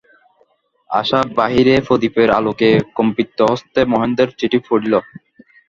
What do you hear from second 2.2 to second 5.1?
আলোকে কম্পিতহস্তে মহেন্দ্রের চিঠি পড়িল।